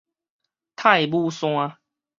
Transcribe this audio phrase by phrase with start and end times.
[0.75, 1.77] 太姥山